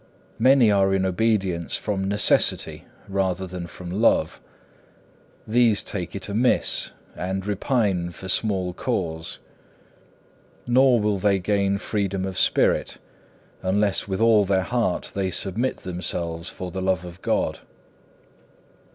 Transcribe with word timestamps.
Many 0.39 0.71
are 0.71 0.95
in 0.95 1.05
obedience 1.05 1.75
from 1.77 2.05
necessity 2.05 2.85
rather 3.07 3.45
than 3.45 3.67
from 3.67 3.91
love; 3.91 4.41
these 5.45 5.83
take 5.83 6.15
it 6.15 6.27
amiss, 6.27 6.89
and 7.15 7.45
repine 7.45 8.09
for 8.11 8.27
small 8.27 8.73
cause. 8.73 9.37
Nor 10.65 10.99
will 10.99 11.19
they 11.19 11.37
gain 11.37 11.77
freedom 11.77 12.25
of 12.25 12.39
spirit, 12.39 12.97
unless 13.61 14.07
with 14.07 14.21
all 14.21 14.43
their 14.43 14.63
heart 14.63 15.11
they 15.13 15.29
submit 15.29 15.77
themselves 15.77 16.49
for 16.49 16.71
the 16.71 16.81
love 16.81 17.05
of 17.05 17.21
God. 17.21 17.59